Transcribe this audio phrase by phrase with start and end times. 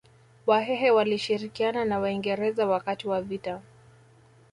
[0.45, 3.61] Wahehe walishirikiana na Waingereza wakati wa vita